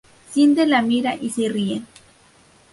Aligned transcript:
Sindel 0.31 0.71
la 0.71 0.81
mira 0.81 1.13
y 1.15 1.29
se 1.29 1.47
rie. 1.47 1.83